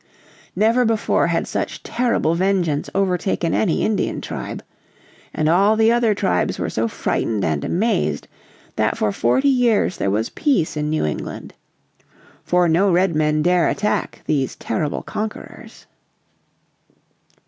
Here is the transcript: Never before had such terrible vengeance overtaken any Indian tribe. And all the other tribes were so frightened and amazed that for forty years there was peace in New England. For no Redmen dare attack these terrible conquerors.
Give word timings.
Never 0.55 0.83
before 0.83 1.27
had 1.27 1.47
such 1.47 1.83
terrible 1.83 2.33
vengeance 2.33 2.89
overtaken 2.95 3.53
any 3.53 3.83
Indian 3.83 4.19
tribe. 4.19 4.63
And 5.31 5.47
all 5.47 5.75
the 5.75 5.91
other 5.91 6.15
tribes 6.15 6.57
were 6.57 6.71
so 6.71 6.87
frightened 6.87 7.45
and 7.45 7.63
amazed 7.63 8.27
that 8.77 8.97
for 8.97 9.11
forty 9.11 9.47
years 9.47 9.97
there 9.97 10.09
was 10.09 10.31
peace 10.31 10.75
in 10.75 10.89
New 10.89 11.05
England. 11.05 11.53
For 12.43 12.67
no 12.67 12.91
Redmen 12.91 13.43
dare 13.43 13.67
attack 13.67 14.23
these 14.25 14.55
terrible 14.55 15.03
conquerors. 15.03 15.85